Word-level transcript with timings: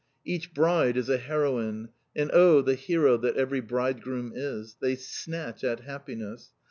Each 0.25 0.51
bride 0.51 0.97
is 0.97 1.09
a 1.09 1.19
heroine, 1.19 1.89
and 2.15 2.31
oh, 2.33 2.63
the 2.63 2.73
hero 2.73 3.17
that 3.17 3.37
every 3.37 3.59
bridegroom 3.61 4.31
is! 4.33 4.75
They 4.81 4.95
snatch 4.95 5.63
at 5.63 5.81
happiness. 5.81 6.49